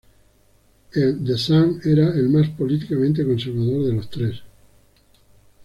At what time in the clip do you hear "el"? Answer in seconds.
0.95-1.23, 2.15-2.27